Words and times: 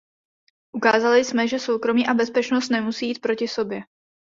Ukázali 0.71 1.25
jsme, 1.25 1.47
že 1.47 1.59
soukromí 1.59 2.07
a 2.07 2.13
bezpečnost 2.13 2.69
nemusí 2.69 3.07
jít 3.07 3.19
proti 3.21 3.47
sobě. 3.47 3.81